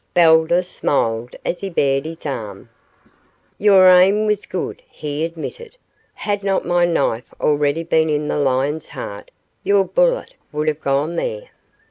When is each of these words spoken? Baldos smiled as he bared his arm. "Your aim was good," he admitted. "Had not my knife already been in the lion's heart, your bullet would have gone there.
Baldos 0.15 0.67
smiled 0.67 1.35
as 1.45 1.59
he 1.59 1.69
bared 1.69 2.05
his 2.05 2.25
arm. 2.25 2.69
"Your 3.59 3.87
aim 3.87 4.25
was 4.25 4.47
good," 4.47 4.81
he 4.89 5.23
admitted. 5.23 5.77
"Had 6.15 6.43
not 6.43 6.65
my 6.65 6.85
knife 6.85 7.31
already 7.39 7.83
been 7.83 8.09
in 8.09 8.27
the 8.27 8.39
lion's 8.39 8.87
heart, 8.87 9.29
your 9.63 9.83
bullet 9.85 10.33
would 10.51 10.67
have 10.69 10.81
gone 10.81 11.17
there. 11.17 11.51